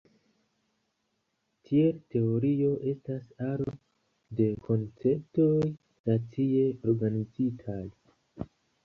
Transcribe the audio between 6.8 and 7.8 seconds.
organizitaj.